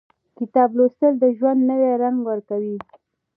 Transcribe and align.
•کتاب 0.37 0.69
لوستل، 0.77 1.13
د 1.19 1.25
ژوند 1.37 1.61
نوی 1.69 1.91
رنګ 2.01 2.17
ورکوي. 2.29 2.77